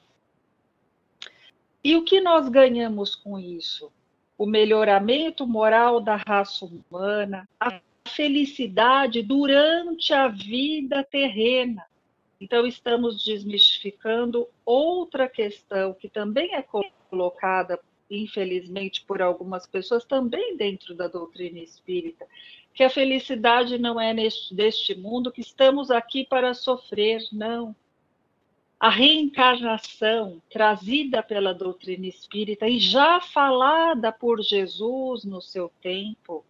E 1.84 1.96
o 1.96 2.04
que 2.04 2.20
nós 2.20 2.50
ganhamos 2.50 3.16
com 3.16 3.40
isso? 3.40 3.92
O 4.38 4.46
melhoramento 4.46 5.48
moral 5.48 6.00
da 6.00 6.16
raça 6.16 6.66
humana, 6.66 7.48
a 7.60 7.80
felicidade 8.08 9.22
durante 9.22 10.14
a 10.14 10.28
vida 10.28 11.04
terrena. 11.04 11.86
Então, 12.40 12.68
estamos 12.68 13.24
desmistificando 13.24 14.48
outra 14.66 15.28
questão 15.28 15.94
que 15.94 16.08
também 16.08 16.54
é 16.54 16.64
colocada, 17.10 17.80
infelizmente, 18.10 19.04
por 19.06 19.22
algumas 19.22 19.66
pessoas, 19.66 20.06
também 20.06 20.56
dentro 20.56 20.94
da 20.94 21.08
doutrina 21.08 21.60
espírita, 21.60 22.28
que 22.78 22.84
a 22.84 22.92
felicidade 22.92 23.80
não 23.80 24.00
é 24.00 24.14
neste, 24.14 24.54
deste 24.54 24.94
mundo, 24.94 25.32
que 25.32 25.42
estamos 25.42 25.90
aqui 25.90 26.24
para 26.24 26.54
sofrer, 26.54 27.24
não. 27.32 27.76
A 28.80 28.88
reencarnação 28.88 30.40
trazida 30.48 31.24
pela 31.24 31.56
doutrina 31.56 32.06
espírita 32.06 32.68
e 32.68 32.78
já 32.78 33.20
falada 33.20 34.12
por 34.12 34.44
Jesus 34.44 35.26
no 35.26 35.42
seu 35.42 35.72
tempo, 35.82 36.46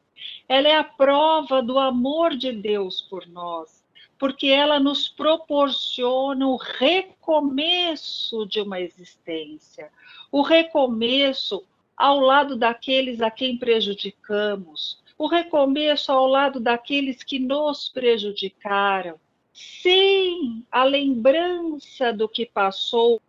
ela 0.50 0.67
é 0.67 0.75
a 0.75 0.84
prova 0.84 1.63
do 1.63 1.79
amor 1.79 2.36
de 2.36 2.51
Deus 2.51 3.01
por 3.01 3.25
nós, 3.25 3.81
porque 4.19 4.48
ela 4.48 4.81
nos 4.81 5.07
proporciona 5.07 6.46
o 6.46 6.57
recomeço 6.57 8.46
de 8.48 8.60
uma 8.60 8.81
existência, 8.81 9.89
o 10.29 10.41
recomeço 10.41 11.63
ao 11.96 12.19
lado 12.19 12.57
daqueles 12.57 13.22
a 13.22 13.31
quem 13.31 13.57
prejudicamos, 13.57 15.07
o 15.18 15.28
recomeço 15.28 16.12
ao 16.12 16.28
lado 16.28 16.60
daqueles 16.60 17.24
que 17.24 17.40
nos 17.40 17.90
prejudicaram, 17.90 19.20
sem 19.52 20.64
a 20.72 20.84
lembrança 20.84 22.14
do 22.14 22.30
que 22.30 22.46
passou 22.46 23.20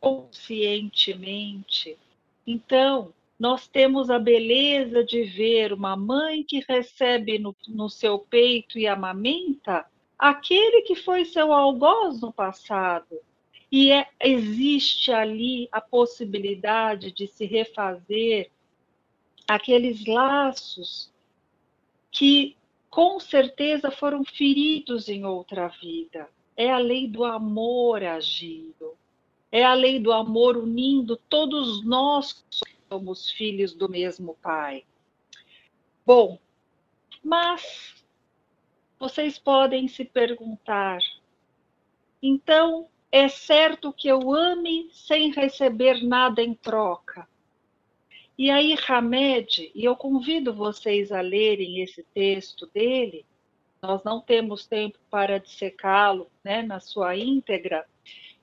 conscientemente. 0.00 1.96
Então, 2.46 3.12
nós 3.38 3.68
temos 3.68 4.10
a 4.10 4.18
beleza 4.18 5.04
de 5.04 5.22
ver 5.22 5.72
uma 5.72 5.94
mãe 5.96 6.42
que 6.42 6.64
recebe 6.66 7.38
no, 7.38 7.54
no 7.68 7.88
seu 7.88 8.18
peito 8.18 8.78
e 8.78 8.86
amamenta 8.86 9.86
aquele 10.18 10.82
que 10.82 10.96
foi 10.96 11.24
seu 11.24 11.52
algoz 11.52 12.20
no 12.20 12.32
passado. 12.32 13.20
E 13.70 13.92
é, 13.92 14.08
existe 14.20 15.12
ali 15.12 15.68
a 15.70 15.80
possibilidade 15.80 17.12
de 17.12 17.26
se 17.26 17.44
refazer 17.44 18.50
aqueles 19.48 20.04
laços 20.06 21.12
que 22.10 22.56
com 22.90 23.20
certeza 23.20 23.90
foram 23.90 24.24
feridos 24.24 25.08
em 25.08 25.24
outra 25.24 25.68
vida. 25.68 26.28
É 26.56 26.72
a 26.72 26.78
lei 26.78 27.06
do 27.06 27.24
amor 27.24 28.02
agindo. 28.02 28.96
É 29.52 29.62
a 29.62 29.74
lei 29.74 30.00
do 30.00 30.12
amor 30.12 30.56
unindo 30.56 31.16
todos 31.28 31.84
nós 31.84 32.44
somos 32.88 33.30
filhos 33.30 33.74
do 33.74 33.88
mesmo 33.88 34.36
Pai. 34.42 34.84
Bom, 36.04 36.38
mas 37.22 38.04
vocês 38.98 39.38
podem 39.38 39.88
se 39.88 40.04
perguntar: 40.04 41.00
então 42.22 42.88
é 43.10 43.28
certo 43.28 43.92
que 43.92 44.08
eu 44.08 44.32
ame 44.32 44.88
sem 44.92 45.32
receber 45.32 46.02
nada 46.02 46.42
em 46.42 46.54
troca? 46.54 47.28
E 48.38 48.50
aí, 48.50 48.76
Hamed, 48.88 49.72
e 49.74 49.84
eu 49.84 49.96
convido 49.96 50.52
vocês 50.52 51.10
a 51.10 51.20
lerem 51.20 51.80
esse 51.80 52.02
texto 52.14 52.66
dele, 52.66 53.24
nós 53.80 54.02
não 54.04 54.20
temos 54.20 54.66
tempo 54.66 54.98
para 55.10 55.38
dissecá-lo 55.38 56.30
né, 56.44 56.62
na 56.62 56.80
sua 56.80 57.16
íntegra, 57.16 57.86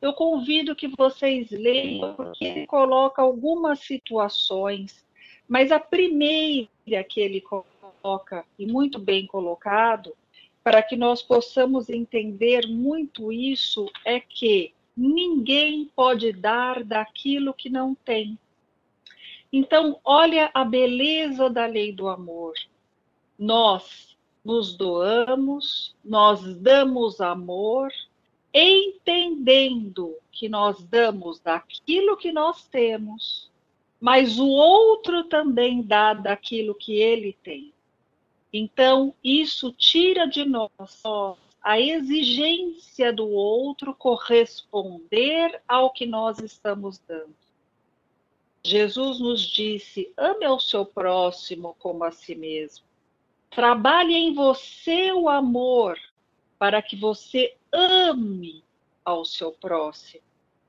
eu 0.03 0.11
convido 0.11 0.75
que 0.75 0.89
vocês 0.89 1.49
leiam, 1.49 2.13
porque 2.15 2.43
ele 2.43 2.67
coloca 2.67 3.21
algumas 3.21 3.79
situações, 3.79 5.05
mas 5.47 5.71
a 5.71 5.79
primeira 5.79 6.67
que 7.07 7.21
ele 7.21 7.39
coloca, 7.39 8.43
e 8.59 8.65
muito 8.65 8.99
bem 8.99 9.25
colocado, 9.25 10.13
para 10.61 10.83
que 10.83 10.97
nós 10.97 11.21
possamos 11.21 11.89
entender 11.89 12.67
muito 12.67 13.31
isso, 13.31 13.89
é 14.03 14.19
que 14.19 14.73
ninguém 14.95 15.89
pode 15.95 16.33
dar 16.33 16.83
daquilo 16.83 17.53
que 17.53 17.69
não 17.69 17.95
tem. 17.95 18.37
Então, 19.55 19.99
olha 20.03 20.49
a 20.51 20.65
beleza 20.65 21.47
da 21.47 21.67
lei 21.67 21.91
do 21.91 22.07
amor. 22.07 22.55
Nós 23.37 24.17
nos 24.43 24.75
doamos, 24.75 25.95
nós 26.03 26.55
damos 26.55 27.21
amor, 27.21 27.91
entendendo 28.51 30.17
que 30.31 30.49
nós 30.49 30.83
damos 30.83 31.39
daquilo 31.39 32.17
que 32.17 32.31
nós 32.31 32.65
temos, 32.65 33.51
mas 34.01 34.39
o 34.39 34.47
outro 34.47 35.23
também 35.25 35.83
dá 35.83 36.15
daquilo 36.15 36.73
que 36.73 36.95
ele 36.95 37.37
tem. 37.43 37.71
Então, 38.51 39.13
isso 39.23 39.71
tira 39.71 40.25
de 40.25 40.45
nós 40.45 40.71
a 41.61 41.79
exigência 41.79 43.13
do 43.13 43.29
outro 43.29 43.93
corresponder 43.93 45.61
ao 45.67 45.91
que 45.91 46.07
nós 46.07 46.39
estamos 46.39 46.97
dando. 47.07 47.42
Jesus 48.65 49.19
nos 49.19 49.41
disse: 49.41 50.13
ame 50.17 50.45
ao 50.45 50.59
seu 50.59 50.85
próximo 50.85 51.75
como 51.79 52.03
a 52.03 52.11
si 52.11 52.33
mesmo. 52.33 52.85
Trabalhe 53.49 54.15
em 54.15 54.33
você 54.33 55.11
o 55.11 55.27
amor 55.27 55.97
para 56.57 56.81
que 56.81 56.95
você 56.95 57.55
ame 57.71 58.63
ao 59.03 59.25
seu 59.25 59.51
próximo. 59.51 60.23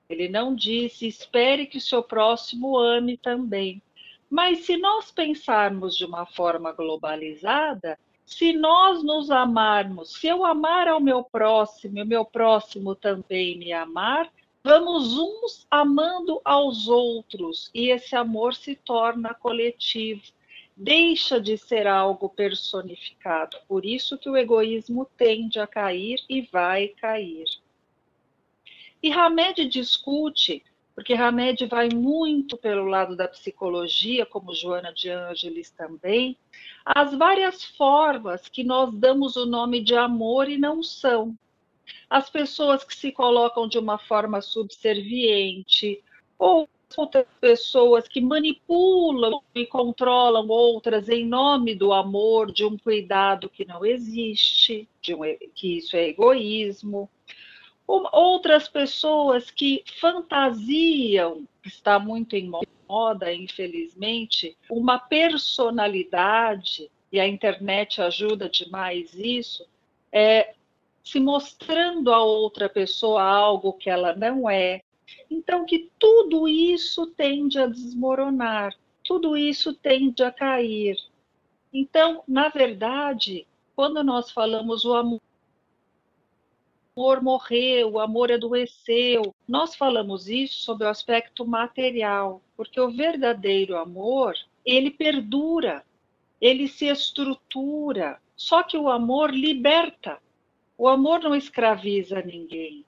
Ele 0.08 0.28
não 0.28 0.54
disse: 0.54 1.06
espere 1.06 1.66
que 1.66 1.78
o 1.78 1.80
seu 1.80 2.02
próximo 2.02 2.76
ame 2.76 3.16
também. 3.16 3.80
Mas 4.28 4.66
se 4.66 4.76
nós 4.76 5.12
pensarmos 5.12 5.96
de 5.96 6.04
uma 6.04 6.26
forma 6.26 6.72
globalizada, 6.72 7.96
se 8.26 8.52
nós 8.52 9.04
nos 9.04 9.30
amarmos, 9.30 10.14
se 10.14 10.26
eu 10.26 10.44
amar 10.44 10.88
ao 10.88 10.98
meu 10.98 11.22
próximo 11.22 12.02
o 12.02 12.06
meu 12.06 12.24
próximo 12.24 12.94
também 12.94 13.56
me 13.56 13.72
amar, 13.72 14.32
vamos 14.64 15.18
uns 15.18 15.66
amando 15.70 16.40
aos 16.42 16.88
outros 16.88 17.70
e 17.74 17.90
esse 17.90 18.16
amor 18.16 18.54
se 18.54 18.74
torna 18.74 19.34
coletivo, 19.34 20.22
deixa 20.74 21.38
de 21.38 21.58
ser 21.58 21.86
algo 21.86 22.30
personificado. 22.30 23.58
Por 23.68 23.84
isso 23.84 24.16
que 24.16 24.30
o 24.30 24.36
egoísmo 24.36 25.06
tende 25.18 25.60
a 25.60 25.66
cair 25.66 26.18
e 26.30 26.40
vai 26.40 26.88
cair. 26.88 27.44
E 29.02 29.12
Hamed 29.12 29.66
discute, 29.66 30.64
porque 30.94 31.12
Hamed 31.12 31.66
vai 31.66 31.90
muito 31.90 32.56
pelo 32.56 32.86
lado 32.86 33.14
da 33.14 33.28
psicologia, 33.28 34.24
como 34.24 34.54
Joana 34.54 34.94
de 34.94 35.10
Ângeles 35.10 35.70
também, 35.70 36.38
as 36.86 37.12
várias 37.14 37.62
formas 37.62 38.48
que 38.48 38.64
nós 38.64 38.90
damos 38.94 39.36
o 39.36 39.44
nome 39.44 39.84
de 39.84 39.94
amor 39.94 40.48
e 40.48 40.56
não 40.56 40.82
são 40.82 41.36
as 42.08 42.30
pessoas 42.30 42.84
que 42.84 42.94
se 42.94 43.12
colocam 43.12 43.68
de 43.68 43.78
uma 43.78 43.98
forma 43.98 44.40
subserviente, 44.40 46.02
ou 46.38 46.68
outras 46.96 47.26
pessoas 47.40 48.06
que 48.06 48.20
manipulam 48.20 49.42
e 49.54 49.66
controlam 49.66 50.48
outras 50.48 51.08
em 51.08 51.26
nome 51.26 51.74
do 51.74 51.92
amor, 51.92 52.52
de 52.52 52.64
um 52.64 52.78
cuidado 52.78 53.48
que 53.48 53.64
não 53.64 53.84
existe, 53.84 54.88
um, 55.10 55.50
que 55.54 55.78
isso 55.78 55.96
é 55.96 56.08
egoísmo. 56.08 57.10
Outras 57.86 58.68
pessoas 58.68 59.50
que 59.50 59.84
fantasiam, 60.00 61.46
está 61.64 61.98
muito 61.98 62.34
em 62.34 62.50
moda, 62.88 63.32
infelizmente, 63.32 64.56
uma 64.70 64.98
personalidade, 64.98 66.90
e 67.12 67.20
a 67.20 67.28
internet 67.28 68.00
ajuda 68.00 68.48
demais 68.48 69.14
isso, 69.14 69.66
é, 70.10 70.54
se 71.04 71.20
mostrando 71.20 72.12
a 72.12 72.22
outra 72.22 72.68
pessoa 72.68 73.22
algo 73.22 73.74
que 73.74 73.90
ela 73.90 74.16
não 74.16 74.48
é. 74.48 74.82
Então, 75.30 75.66
que 75.66 75.90
tudo 75.98 76.48
isso 76.48 77.06
tende 77.08 77.58
a 77.58 77.66
desmoronar, 77.66 78.74
tudo 79.04 79.36
isso 79.36 79.74
tende 79.74 80.24
a 80.24 80.32
cair. 80.32 80.96
Então, 81.72 82.24
na 82.26 82.48
verdade, 82.48 83.46
quando 83.76 84.02
nós 84.02 84.30
falamos 84.30 84.84
o 84.84 84.94
amor, 84.94 85.20
o 86.96 87.02
amor 87.02 87.22
morreu, 87.22 87.92
o 87.92 88.00
amor 88.00 88.30
adoeceu, 88.30 89.34
nós 89.46 89.74
falamos 89.74 90.28
isso 90.28 90.60
sob 90.60 90.84
o 90.84 90.88
aspecto 90.88 91.44
material, 91.44 92.40
porque 92.56 92.80
o 92.80 92.90
verdadeiro 92.90 93.76
amor, 93.76 94.34
ele 94.64 94.90
perdura, 94.90 95.84
ele 96.40 96.68
se 96.68 96.86
estrutura, 96.86 98.20
só 98.36 98.62
que 98.62 98.76
o 98.78 98.88
amor 98.88 99.34
liberta. 99.34 100.22
O 100.76 100.88
amor 100.88 101.20
não 101.20 101.34
escraviza 101.34 102.20
ninguém. 102.22 102.84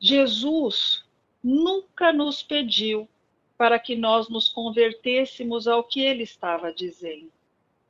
Jesus 0.00 1.04
nunca 1.42 2.12
nos 2.12 2.42
pediu 2.42 3.08
para 3.56 3.78
que 3.78 3.96
nós 3.96 4.28
nos 4.28 4.48
convertêssemos 4.48 5.66
ao 5.66 5.82
que 5.84 6.00
ele 6.00 6.22
estava 6.22 6.72
dizendo. 6.72 7.32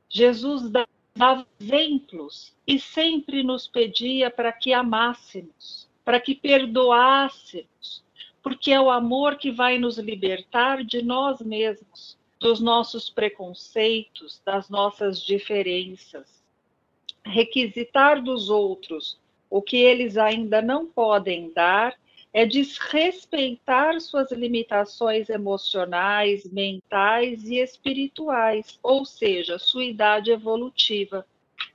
Jesus 0.09 0.69
dava 1.15 1.45
exemplos 1.59 2.55
e 2.65 2.79
sempre 2.79 3.43
nos 3.43 3.67
pedia 3.67 4.31
para 4.31 4.51
que 4.51 4.73
amássemos, 4.73 5.87
para 6.03 6.19
que 6.19 6.33
perdoássemos, 6.33 8.03
porque 8.41 8.71
é 8.71 8.81
o 8.81 8.89
amor 8.89 9.37
que 9.37 9.51
vai 9.51 9.77
nos 9.77 9.97
libertar 9.97 10.83
de 10.83 11.01
nós 11.01 11.39
mesmos. 11.41 12.17
dos 12.39 12.61
nossos 12.61 13.09
preconceitos, 13.09 14.41
das 14.45 14.69
nossas 14.69 15.21
diferenças. 15.21 16.38
Requisitar 17.29 18.21
dos 18.21 18.49
outros 18.49 19.19
o 19.49 19.61
que 19.61 19.77
eles 19.77 20.17
ainda 20.17 20.61
não 20.61 20.85
podem 20.85 21.51
dar 21.53 21.95
é 22.31 22.45
desrespeitar 22.45 23.99
suas 23.99 24.31
limitações 24.31 25.29
emocionais, 25.29 26.43
mentais 26.51 27.49
e 27.49 27.57
espirituais, 27.57 28.79
ou 28.83 29.03
seja, 29.03 29.57
sua 29.57 29.83
idade 29.83 30.31
evolutiva. 30.31 31.25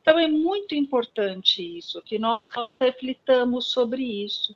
Então 0.00 0.18
é 0.18 0.28
muito 0.28 0.74
importante 0.74 1.60
isso, 1.78 2.00
que 2.02 2.18
nós 2.18 2.40
reflitamos 2.80 3.72
sobre 3.72 4.02
isso 4.02 4.54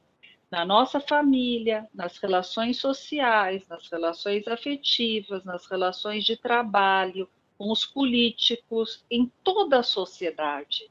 na 0.50 0.64
nossa 0.64 1.00
família, 1.00 1.87
nas 1.92 2.16
relações 2.18 2.78
sociais, 2.78 3.66
nas 3.68 3.88
relações 3.90 4.46
afetivas, 4.46 5.44
nas 5.44 5.66
relações 5.66 6.24
de 6.24 6.37
trabalho, 6.37 7.28
com 7.59 7.71
os 7.71 7.85
políticos, 7.85 9.05
em 9.11 9.31
toda 9.42 9.81
a 9.81 9.83
sociedade 9.83 10.88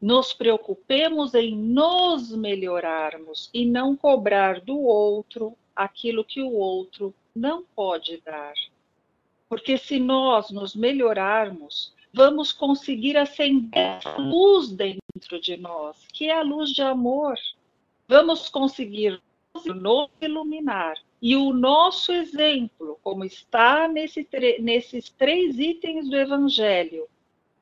nos 0.00 0.32
preocupemos 0.32 1.34
em 1.34 1.54
nos 1.54 2.34
melhorarmos 2.34 3.50
e 3.52 3.66
não 3.66 3.94
cobrar 3.94 4.60
do 4.60 4.80
outro 4.80 5.54
aquilo 5.76 6.24
que 6.24 6.40
o 6.40 6.52
outro 6.52 7.14
não 7.34 7.62
pode 7.76 8.20
dar. 8.24 8.54
Porque 9.48 9.76
se 9.76 9.98
nós 10.00 10.50
nos 10.50 10.74
melhorarmos, 10.74 11.92
vamos 12.14 12.52
conseguir 12.52 13.16
acender 13.16 14.00
a 14.06 14.16
luz 14.16 14.70
dentro 14.70 15.40
de 15.40 15.56
nós, 15.56 16.06
que 16.12 16.30
é 16.30 16.38
a 16.38 16.42
luz 16.42 16.70
de 16.70 16.82
amor. 16.82 17.34
Vamos 18.08 18.48
conseguir 18.48 19.20
nos 19.54 20.10
iluminar. 20.20 20.96
E 21.20 21.36
o 21.36 21.52
nosso 21.52 22.12
exemplo, 22.12 22.98
como 23.02 23.24
está 23.24 23.88
nesse, 23.88 24.26
nesses 24.60 25.10
três 25.10 25.58
itens 25.58 26.08
do 26.08 26.16
Evangelho, 26.16 27.08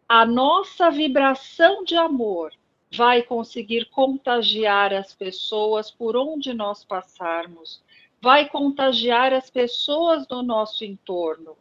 a 0.09 0.25
nossa 0.25 0.91
vibração 0.91 1.85
de 1.85 1.97
amor 1.97 2.53
vai 2.95 3.23
conseguir 3.23 3.87
contagiar 3.91 4.95
as 4.95 5.13
pessoas 5.13 5.91
por 5.91 6.17
onde 6.17 6.55
nós 6.55 6.85
passarmos, 6.85 7.83
vai 8.21 8.49
contagiar 8.49 9.33
as 9.33 9.51
pessoas 9.51 10.27
do 10.27 10.43
nosso 10.43 10.85
entorno. 10.85 11.57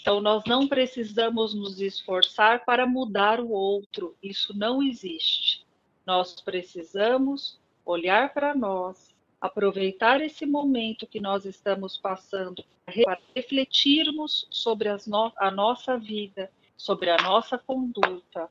Então, 0.00 0.20
nós 0.20 0.44
não 0.46 0.66
precisamos 0.68 1.52
nos 1.54 1.80
esforçar 1.80 2.64
para 2.64 2.86
mudar 2.86 3.40
o 3.40 3.50
outro, 3.50 4.16
isso 4.22 4.56
não 4.56 4.82
existe. 4.82 5.66
Nós 6.06 6.40
precisamos 6.40 7.58
olhar 7.84 8.32
para 8.32 8.54
nós, 8.54 9.09
aproveitar 9.40 10.20
esse 10.20 10.44
momento 10.44 11.06
que 11.06 11.20
nós 11.20 11.44
estamos 11.44 11.96
passando 11.96 12.64
para 13.04 13.18
refletirmos 13.34 14.46
sobre 14.50 14.88
no 15.06 15.32
a 15.36 15.50
nossa 15.50 15.96
vida 15.96 16.50
sobre 16.80 17.10
a 17.10 17.18
nossa 17.18 17.58
conduta, 17.58 18.48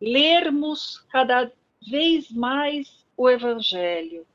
lermos 0.00 0.98
cada 1.10 1.52
vez 1.86 2.30
mais 2.30 3.04
o 3.14 3.28
Evangelho, 3.28 4.26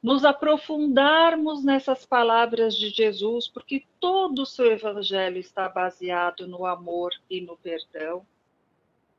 nos 0.00 0.24
aprofundarmos 0.24 1.64
nessas 1.64 2.06
palavras 2.06 2.76
de 2.76 2.90
Jesus, 2.90 3.48
porque 3.48 3.84
todo 3.98 4.42
o 4.42 4.46
seu 4.46 4.70
Evangelho 4.70 5.38
está 5.38 5.68
baseado 5.68 6.46
no 6.46 6.64
amor 6.64 7.12
e 7.28 7.40
no 7.40 7.56
perdão, 7.56 8.24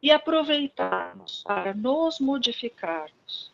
e 0.02 0.12
aproveitarmos 0.12 1.44
para 1.44 1.74
nos 1.74 2.22
modificarmos, 2.22 3.51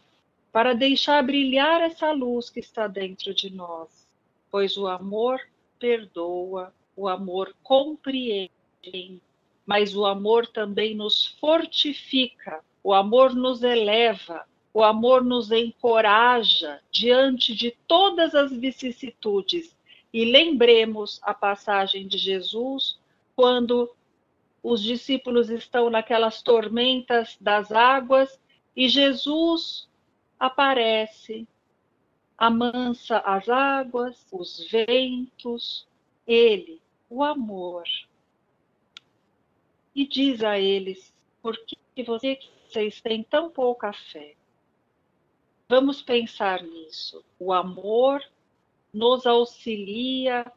para 0.58 0.74
deixar 0.74 1.22
brilhar 1.22 1.82
essa 1.82 2.12
luz 2.12 2.50
que 2.50 2.60
está 2.60 2.88
dentro 2.88 3.32
de 3.32 3.52
nós, 3.54 4.08
pois 4.50 4.76
o 4.76 4.88
amor 4.88 5.40
perdoa, 5.78 6.74
o 6.96 7.08
amor 7.08 7.56
compreende 7.62 8.50
mas 9.68 9.96
o 9.96 10.04
amor 10.04 10.48
também 10.48 10.96
nos 10.96 11.28
fortifica, 11.40 12.60
o 12.84 12.92
amor 12.92 13.36
nos 13.36 13.62
eleva, 13.62 14.48
o 14.74 14.84
amor 14.84 15.24
nos 15.24 15.52
encoraja 15.52 16.80
diante 16.90 17.54
de 17.54 17.78
todas 17.88 18.34
as 18.34 18.52
vicissitudes. 18.52 19.78
E 20.12 20.26
lembremos 20.26 21.20
a 21.22 21.36
passagem 21.36 22.08
de 22.08 22.18
Jesus 22.18 22.98
quando 23.36 23.88
os 24.64 24.82
discípulos 24.82 25.52
estão 25.52 25.92
naquelas 25.92 26.42
tormentas 26.42 27.38
das 27.40 27.72
águas 27.72 28.40
e 28.76 28.90
Jesus 28.90 29.88
aparece, 30.40 31.48
amansa 32.38 33.18
as 33.20 33.50
águas, 33.50 34.26
os 34.32 34.68
ventos, 34.70 35.88
ele, 36.26 36.82
o 37.10 37.24
amor, 37.24 37.84
e 39.96 40.06
diz 40.06 40.44
a 40.44 40.60
eles: 40.60 41.12
por 41.42 41.58
que 41.66 42.04
vocês 42.04 43.02
têm 43.02 43.24
tão 43.24 43.50
pouca 43.50 43.92
fé? 43.92 44.36
Vamos 45.68 46.02
pensar 46.02 46.62
nisso. 46.62 47.26
O 47.40 47.52
amor 47.52 48.24
nos 48.94 49.26
auxilia 49.26 50.50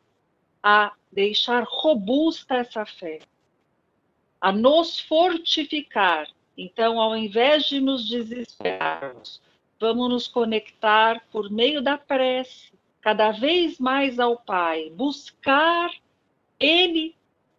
a 0.63 0.93
deixar 1.11 1.65
robusta 1.67 2.57
essa 2.57 2.85
fé, 2.85 3.21
a 4.41 4.53
nos 4.53 5.01
fortificar. 5.01 6.29
Então, 6.57 7.01
ao 7.01 7.17
invés 7.17 7.65
de 7.65 7.81
nos 7.81 8.07
desesperarmos, 8.09 9.41
vamos 9.81 10.11
nos 10.11 10.29
conectar 10.29 11.25
por 11.33 11.51
meio 11.51 11.81
da 11.81 11.97
prece, 11.97 12.71
cada 13.01 13.33
vez 13.33 13.79
mais 13.79 14.21
ao 14.21 14.37
Pai, 14.37 14.91
buscar 14.91 15.91
Ele, 16.59 17.17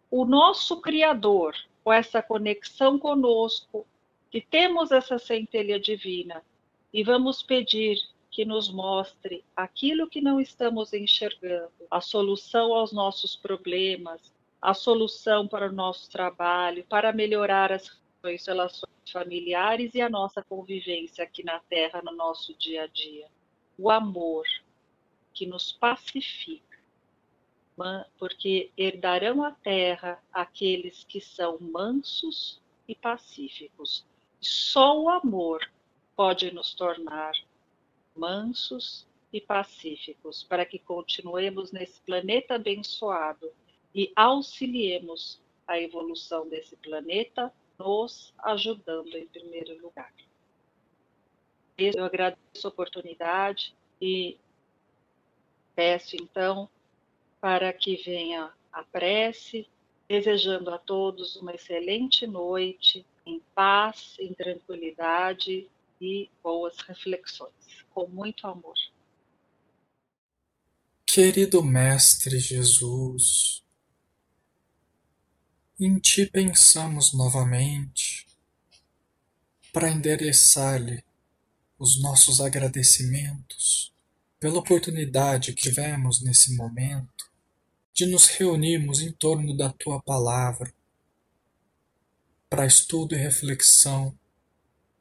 o 0.08 0.24
nosso 0.24 0.80
Criador, 0.80 1.56
com 1.82 1.92
essa 1.92 2.22
conexão 2.22 2.96
conosco, 2.96 3.84
que 4.30 4.40
temos 4.40 4.92
essa 4.92 5.18
centelha 5.18 5.80
divina, 5.80 6.42
e 6.92 7.02
vamos 7.02 7.42
pedir 7.42 7.98
que 8.30 8.44
nos 8.44 8.70
mostre 8.70 9.44
aquilo 9.56 10.08
que 10.08 10.20
não 10.20 10.40
estamos 10.40 10.92
enxergando, 10.92 11.72
a 11.90 12.00
solução 12.00 12.72
aos 12.72 12.92
nossos 12.92 13.34
problemas, 13.34 14.32
a 14.60 14.72
solução 14.72 15.48
para 15.48 15.68
o 15.68 15.72
nosso 15.72 16.08
trabalho, 16.08 16.86
para 16.88 17.12
melhorar 17.12 17.72
as 17.72 17.88
relações 18.22 18.92
familiares 19.12 19.94
e 19.94 20.00
a 20.00 20.08
nossa 20.08 20.42
convivência 20.42 21.24
aqui 21.24 21.44
na 21.44 21.58
Terra, 21.60 22.00
no 22.02 22.12
nosso 22.12 22.54
dia 22.54 22.84
a 22.84 22.86
dia. 22.86 23.28
O 23.76 23.90
amor 23.90 24.44
que 25.34 25.46
nos 25.46 25.72
pacifica 25.72 26.72
porque 28.18 28.70
herdarão 28.76 29.42
a 29.42 29.50
terra 29.50 30.22
aqueles 30.32 31.04
que 31.04 31.20
são 31.20 31.58
mansos 31.60 32.60
e 32.86 32.94
pacíficos. 32.94 34.04
Só 34.40 35.00
o 35.00 35.08
amor 35.08 35.60
pode 36.14 36.52
nos 36.52 36.74
tornar 36.74 37.32
mansos 38.14 39.06
e 39.32 39.40
pacíficos, 39.40 40.42
para 40.42 40.66
que 40.66 40.78
continuemos 40.78 41.72
nesse 41.72 42.00
planeta 42.02 42.56
abençoado 42.56 43.50
e 43.94 44.12
auxiliemos 44.14 45.40
a 45.66 45.80
evolução 45.80 46.46
desse 46.48 46.76
planeta, 46.76 47.52
nos 47.78 48.32
ajudando 48.38 49.14
em 49.16 49.26
primeiro 49.26 49.80
lugar. 49.82 50.12
Eu 51.76 52.04
agradeço 52.04 52.66
a 52.66 52.68
oportunidade 52.68 53.74
e 54.00 54.38
peço 55.74 56.16
então 56.16 56.68
para 57.40 57.72
que 57.72 57.96
venha 57.96 58.52
a 58.72 58.82
prece, 58.84 59.66
desejando 60.08 60.70
a 60.70 60.78
todos 60.78 61.36
uma 61.36 61.54
excelente 61.54 62.26
noite, 62.26 63.04
em 63.26 63.40
paz, 63.54 64.16
em 64.18 64.32
tranquilidade 64.34 65.68
e 66.00 66.30
boas 66.42 66.76
reflexões, 66.80 67.84
com 67.90 68.06
muito 68.06 68.46
amor. 68.46 68.74
Querido 71.06 71.62
Mestre 71.62 72.38
Jesus, 72.38 73.61
em 75.80 75.98
Ti 75.98 76.26
pensamos 76.26 77.12
novamente 77.12 78.26
para 79.72 79.90
endereçar-lhe 79.90 81.02
os 81.78 82.00
nossos 82.00 82.40
agradecimentos 82.40 83.92
pela 84.38 84.58
oportunidade 84.58 85.52
que 85.54 85.62
tivemos 85.62 86.20
nesse 86.20 86.54
momento 86.54 87.30
de 87.94 88.06
nos 88.06 88.26
reunirmos 88.26 89.00
em 89.00 89.12
torno 89.12 89.56
da 89.56 89.70
tua 89.70 90.00
palavra, 90.02 90.72
para 92.48 92.66
estudo 92.66 93.14
e 93.14 93.18
reflexão 93.18 94.16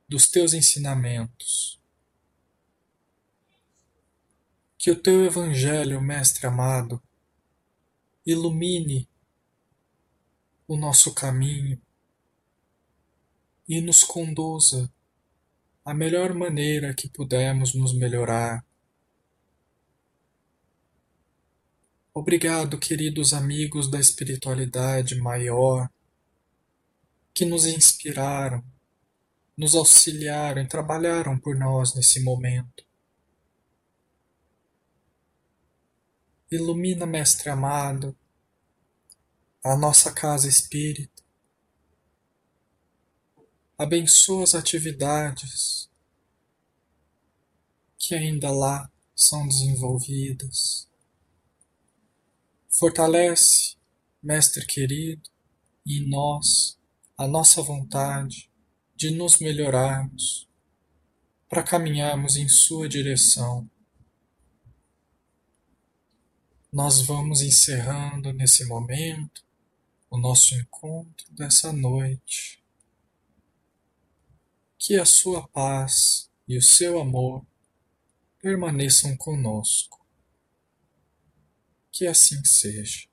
dos 0.07 0.27
teus 0.29 0.53
ensinamentos. 0.53 1.79
Que 4.77 4.89
o 4.89 4.95
teu 4.95 5.25
Evangelho, 5.25 6.01
Mestre 6.01 6.47
amado, 6.47 7.01
ilumine 8.25 9.07
o 10.71 10.77
nosso 10.77 11.13
caminho 11.13 11.81
e 13.67 13.81
nos 13.81 14.03
conduza 14.03 14.89
a 15.83 15.93
melhor 15.93 16.33
maneira 16.33 16.93
que 16.93 17.09
pudermos 17.09 17.73
nos 17.75 17.93
melhorar 17.93 18.65
Obrigado, 22.13 22.77
queridos 22.77 23.33
amigos 23.33 23.89
da 23.89 23.97
espiritualidade 23.97 25.15
maior, 25.15 25.89
que 27.33 27.45
nos 27.45 27.65
inspiraram, 27.65 28.61
nos 29.57 29.75
auxiliaram 29.75 30.61
e 30.61 30.67
trabalharam 30.67 31.39
por 31.39 31.57
nós 31.57 31.95
nesse 31.95 32.21
momento. 32.21 32.85
Ilumina, 36.51 37.05
Mestre 37.05 37.49
amado, 37.49 38.13
a 39.63 39.75
nossa 39.75 40.11
casa 40.11 40.47
espírita. 40.47 41.21
Abençoa 43.77 44.43
as 44.43 44.55
atividades 44.55 45.89
que 47.97 48.15
ainda 48.15 48.51
lá 48.51 48.91
são 49.15 49.47
desenvolvidas. 49.47 50.89
Fortalece, 52.69 53.75
Mestre 54.21 54.65
querido, 54.65 55.29
em 55.85 56.07
nós 56.09 56.77
a 57.17 57.27
nossa 57.27 57.61
vontade 57.61 58.49
de 58.95 59.11
nos 59.11 59.39
melhorarmos, 59.39 60.47
para 61.49 61.63
caminharmos 61.63 62.37
em 62.37 62.47
Sua 62.47 62.87
direção 62.87 63.69
nós 66.71 67.01
vamos 67.01 67.41
encerrando 67.41 68.31
nesse 68.31 68.65
momento 68.65 69.43
o 70.11 70.17
nosso 70.17 70.53
encontro 70.55 71.25
dessa 71.31 71.71
noite. 71.71 72.61
Que 74.77 74.99
a 74.99 75.05
sua 75.05 75.47
paz 75.47 76.29
e 76.45 76.57
o 76.57 76.61
seu 76.61 76.99
amor 76.99 77.45
permaneçam 78.39 79.15
conosco. 79.15 80.05
Que 81.91 82.05
assim 82.07 82.43
seja. 82.43 83.10